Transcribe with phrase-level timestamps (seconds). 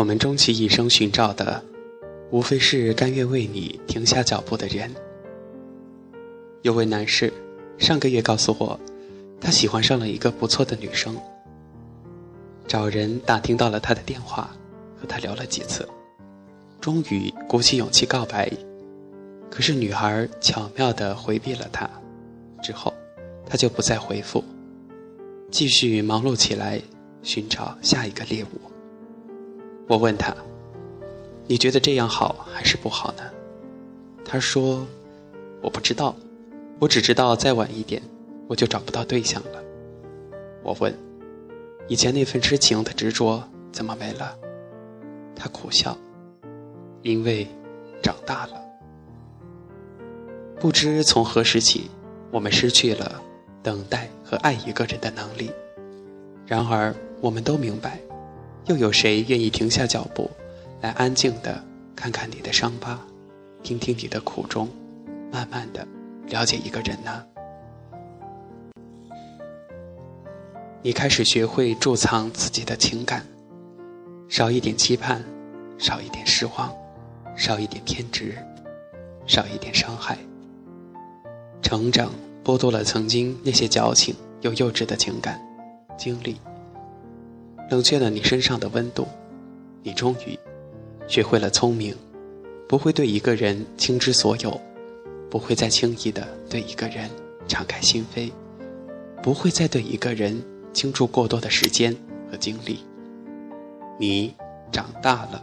[0.00, 1.62] 我们终其一生寻找的，
[2.30, 4.90] 无非是甘愿为你停下脚步的人。
[6.62, 7.30] 有位男士
[7.76, 8.80] 上个月告诉我，
[9.42, 11.14] 他喜欢上了一个不错的女生，
[12.66, 14.50] 找人打听到了他的电话，
[14.98, 15.86] 和他聊了几次，
[16.80, 18.50] 终于鼓起勇气告白。
[19.50, 21.86] 可是女孩巧妙地回避了他，
[22.62, 22.90] 之后
[23.44, 24.42] 他就不再回复，
[25.50, 26.80] 继续忙碌起来，
[27.22, 28.69] 寻找下一个猎物。
[29.90, 30.32] 我问他
[31.48, 33.24] ：“你觉得这样好还是不好呢？”
[34.24, 34.86] 他说
[35.60, 36.14] ：“我不知道，
[36.78, 38.00] 我只知道再晚一点，
[38.46, 39.60] 我就找不到对象了。”
[40.62, 40.96] 我问
[41.90, 44.38] ：“以前那份痴情的执着怎么没了？”
[45.34, 45.98] 他苦笑
[47.02, 47.48] ：“因为
[48.00, 48.62] 长大了。
[50.60, 51.90] 不知从何时起，
[52.30, 53.20] 我们失去了
[53.60, 55.50] 等待和爱一个人的能力。
[56.46, 57.98] 然而，我们都明白。”
[58.66, 60.30] 又有谁愿意停下脚步，
[60.80, 61.62] 来安静的
[61.96, 63.00] 看看你的伤疤，
[63.62, 64.68] 听听你的苦衷，
[65.32, 65.86] 慢慢的
[66.28, 67.24] 了解一个人呢？
[70.82, 73.26] 你开始学会贮藏自己的情感，
[74.28, 75.22] 少一点期盼，
[75.76, 76.72] 少一点失望，
[77.36, 78.34] 少一点偏执，
[79.26, 80.16] 少一点伤害。
[81.60, 82.10] 成长
[82.42, 85.40] 剥夺了曾经那些矫情又幼稚的情感
[85.98, 86.36] 经历。
[87.70, 89.06] 冷却了你身上的温度，
[89.84, 90.36] 你终于
[91.06, 91.94] 学会了聪明，
[92.68, 94.60] 不会对一个人倾之所有，
[95.30, 97.08] 不会再轻易的对一个人
[97.46, 98.32] 敞开心扉，
[99.22, 101.96] 不会再对一个人倾注过多的时间
[102.28, 102.80] 和精力。
[104.00, 104.34] 你
[104.72, 105.40] 长大了，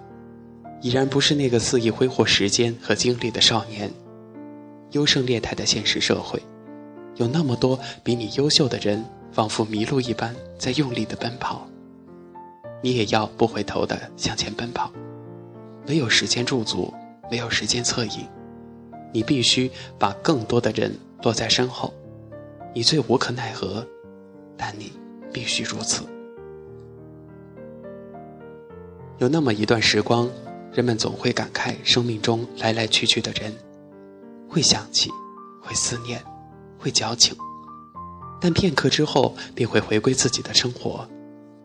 [0.81, 3.89] 已然不是那个肆意挥霍时间和精力的少年。
[4.91, 6.41] 优胜劣汰的现实社会，
[7.15, 11.65] 有那么多比你优秀的人，仿佛迷路一般在用力的奔跑。
[12.81, 14.91] 你也要不回头的向前奔跑，
[15.85, 16.93] 没有时间驻足，
[17.29, 18.27] 没有时间侧影，
[19.11, 21.93] 你必须把更多的人落在身后。
[22.73, 23.85] 你最无可奈何，
[24.55, 24.91] 但你
[25.33, 26.03] 必须如此。
[29.17, 30.29] 有那么一段时光，
[30.71, 33.51] 人们总会感慨生命中来来去去的人，
[34.47, 35.09] 会想起，
[35.59, 36.23] 会思念，
[36.77, 37.35] 会矫情，
[38.39, 41.09] 但片刻之后便会回归自己的生活。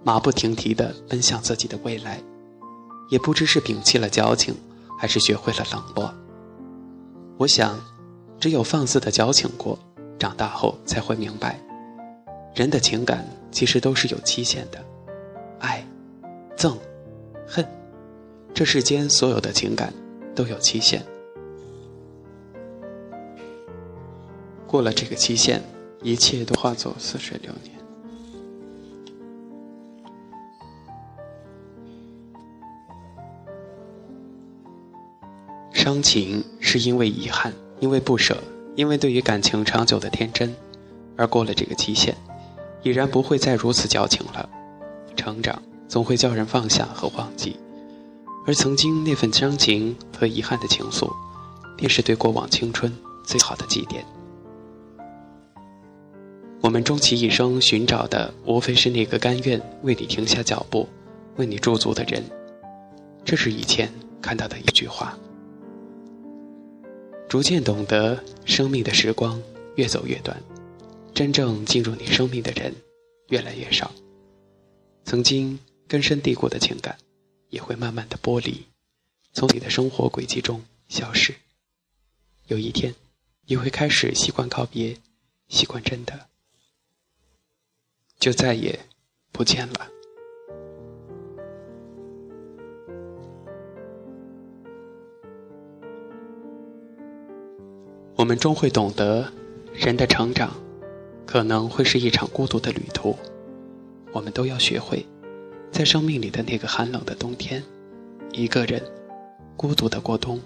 [0.05, 2.21] 马不停蹄地奔向自己的未来，
[3.09, 4.55] 也不知是摒弃了矫情，
[4.99, 6.13] 还是学会了冷漠。
[7.39, 7.79] 我想，
[8.41, 9.79] 只有放肆的矫情过，
[10.19, 11.59] 长大后才会明白，
[12.55, 14.85] 人的情感其实都是有期限的。
[15.61, 15.87] 爱、
[16.57, 16.77] 憎、
[17.47, 17.65] 恨，
[18.53, 19.93] 这世间所有的情感
[20.35, 21.05] 都有期限。
[24.67, 25.63] 过了这个期限，
[26.03, 27.72] 一切都化作似水流年。
[35.93, 38.43] 伤情是因为遗憾，因为不舍，
[38.75, 40.57] 因为对于感情长久的天真，
[41.19, 42.17] 而过了这个期限，
[42.83, 44.49] 已然不会再如此矫情了。
[45.15, 47.59] 成长总会叫人放下和忘记，
[48.47, 51.13] 而曾经那份伤情和遗憾的情愫，
[51.77, 52.91] 便是对过往青春
[53.27, 53.97] 最好的祭奠。
[56.63, 60.89] 我们终其一生寻找的，无非是那个甘愿为你停下脚步、
[61.37, 62.25] 为你驻足的人。
[63.27, 63.93] 这是以前
[64.23, 65.15] 看到的一句话。
[67.33, 69.43] 逐渐懂得，生命的时光
[69.77, 70.39] 越走越短，
[71.15, 72.75] 真正进入你生命的人
[73.31, 73.91] 越来越少。
[75.07, 76.99] 曾经根深蒂固的情感，
[77.49, 78.67] 也会慢慢的剥离，
[79.33, 81.35] 从你的生活轨迹中消失。
[82.49, 82.95] 有一天，
[83.47, 84.99] 你会开始习惯告别，
[85.49, 86.29] 习惯真的，
[88.19, 88.79] 就再也
[89.33, 89.89] 不见了。
[98.23, 99.27] 我们终会懂得，
[99.75, 100.53] 人的成长
[101.27, 103.17] 可能会是一场孤独的旅途。
[104.13, 105.05] 我们都要学会，
[105.73, 107.61] 在生命里的那个寒冷的冬天，
[108.31, 108.81] 一个人
[109.57, 110.41] 孤独的过冬，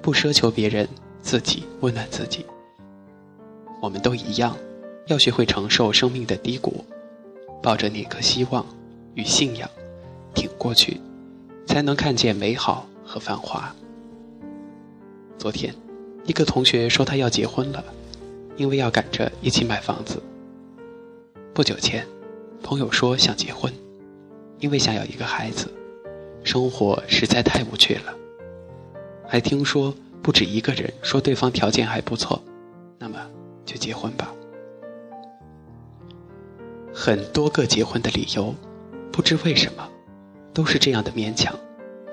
[0.00, 0.88] 不奢求别人，
[1.20, 2.46] 自己温暖自己。
[3.82, 4.56] 我们都一样，
[5.08, 6.82] 要学会承受生命的低谷，
[7.62, 8.64] 抱着那颗希望
[9.12, 9.68] 与信仰，
[10.34, 10.98] 挺过去，
[11.66, 13.76] 才能看见美好和繁华。
[15.36, 15.74] 昨天。
[16.24, 17.82] 一个同学说他要结婚了，
[18.56, 20.22] 因为要赶着一起买房子。
[21.54, 22.06] 不久前，
[22.62, 23.72] 朋友说想结婚，
[24.60, 25.72] 因为想要一个孩子，
[26.44, 28.14] 生活实在太无趣了。
[29.26, 32.42] 还听说不止一个人说对方条件还不错，
[32.98, 33.18] 那么
[33.64, 34.32] 就结婚吧。
[36.94, 38.54] 很多个结婚的理由，
[39.10, 39.88] 不知为什么，
[40.52, 41.54] 都是这样的勉强，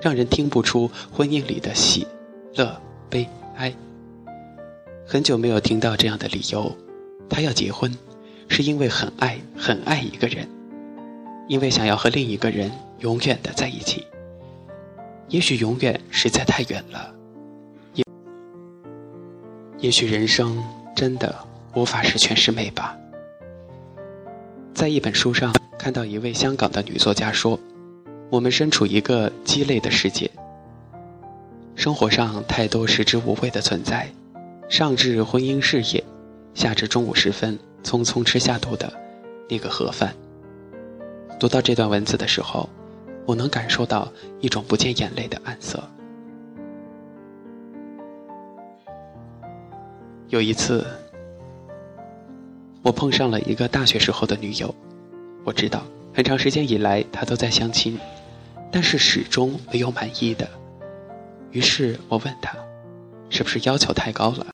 [0.00, 2.06] 让人听不出婚姻里的喜、
[2.54, 2.80] 乐、
[3.10, 3.74] 悲、哀。
[5.08, 6.76] 很久没有听到这样的理由，
[7.30, 7.96] 他要结婚，
[8.48, 10.48] 是因为很爱很爱一个人，
[11.46, 14.04] 因为想要和另一个人永远的在一起。
[15.28, 17.14] 也许永远实在太远了，
[17.94, 18.04] 也
[19.78, 20.60] 也许人生
[20.96, 21.32] 真的
[21.76, 22.98] 无法十全十美吧。
[24.74, 27.56] 在一本书上看到一位香港的女作家说
[28.28, 30.28] ：“我们身处一个鸡肋的世界，
[31.76, 34.10] 生活上太多食之无味的存在。”
[34.68, 36.02] 上至婚姻事业，
[36.52, 38.92] 下至中午时分匆匆吃下肚的
[39.48, 40.12] 那个盒饭。
[41.38, 42.68] 读到这段文字的时候，
[43.26, 45.82] 我能感受到一种不见眼泪的暗色。
[50.28, 50.84] 有一次，
[52.82, 54.74] 我碰上了一个大学时候的女友，
[55.44, 57.96] 我知道很长时间以来她都在相亲，
[58.72, 60.48] 但是始终没有满意的。
[61.52, 62.58] 于是我问她，
[63.30, 64.46] 是不是要求太高了？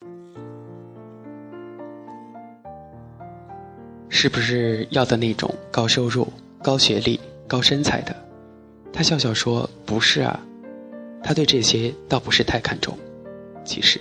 [4.23, 6.33] 是不是要的那种高收入、
[6.63, 8.15] 高学历、高身材的？
[8.93, 10.41] 他笑笑说：“不是啊，
[11.25, 12.97] 他对这些倒不是太看重。
[13.65, 14.01] 其实，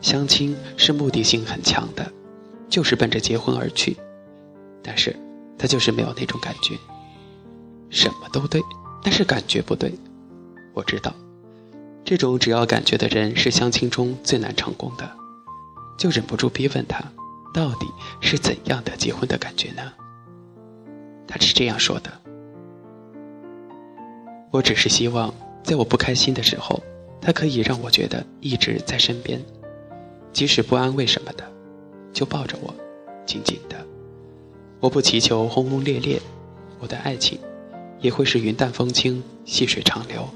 [0.00, 2.10] 相亲是目的性很强的，
[2.70, 3.94] 就是奔着结婚而去。
[4.82, 5.14] 但是，
[5.58, 6.74] 他就是没有那种感觉。
[7.90, 8.62] 什么都对，
[9.02, 9.92] 但是感觉不对。
[10.72, 11.14] 我知道，
[12.02, 15.06] 这种只要感觉的人是相亲中最难成功的，
[15.98, 17.04] 就忍不住逼问他。”
[17.54, 17.86] 到底
[18.20, 19.92] 是怎样的结婚的感觉呢？
[21.24, 22.10] 他是这样说的
[24.50, 26.82] ：“我只是希望，在我不开心的时候，
[27.20, 29.40] 他可以让我觉得一直在身边，
[30.32, 31.44] 即使不安慰什么的，
[32.12, 32.74] 就抱着我，
[33.24, 33.76] 紧紧的。
[34.80, 36.20] 我不祈求轰轰烈烈，
[36.80, 37.38] 我的爱情
[38.00, 40.28] 也会是云淡风轻、细水长流。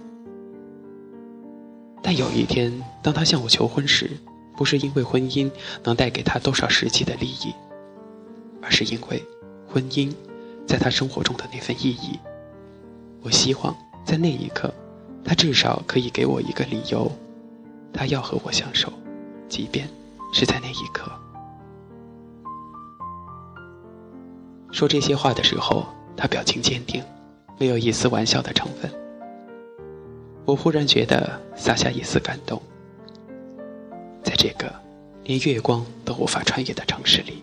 [2.00, 2.72] 但有一天，
[3.02, 4.08] 当他向我求婚时，”
[4.58, 5.48] 不是因为婚姻
[5.84, 7.54] 能带给他多少实际的利益，
[8.60, 9.22] 而是因为
[9.68, 10.12] 婚姻
[10.66, 12.18] 在他生活中的那份意义。
[13.22, 13.72] 我希望
[14.04, 14.74] 在那一刻，
[15.24, 17.08] 他至少可以给我一个理由，
[17.92, 18.92] 他要和我相守，
[19.48, 19.88] 即便
[20.32, 21.08] 是在那一刻。
[24.72, 27.00] 说这些话的时候，他表情坚定，
[27.58, 28.92] 没有一丝玩笑的成分。
[30.44, 32.60] 我忽然觉得洒下一丝感动。
[34.38, 34.72] 这个
[35.24, 37.42] 连月光都无法穿越的城市里。